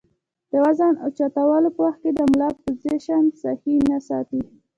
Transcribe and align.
د 0.51 0.53
وزن 0.65 0.93
اوچتولو 1.05 1.69
پۀ 1.75 1.81
وخت 1.85 2.01
د 2.15 2.19
ملا 2.31 2.49
پوزيشن 2.61 3.23
سهي 3.41 3.75
نۀ 3.89 3.97
ساتي 4.07 4.41